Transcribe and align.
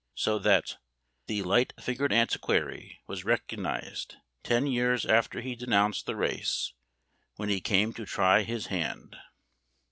so 0.15 0.39
that 0.39 0.77
"the 1.27 1.43
light 1.43 1.73
fingered 1.79 2.11
antiquary" 2.11 2.99
was 3.05 3.23
recognised 3.23 4.15
ten 4.41 4.65
years 4.65 5.05
after 5.05 5.41
he 5.41 5.55
denounced 5.55 6.07
the 6.07 6.15
race, 6.15 6.73
when 7.35 7.49
he 7.49 7.61
came 7.61 7.93
to 7.93 8.03
"try 8.03 8.41
his 8.41 8.65
hand." 8.65 9.15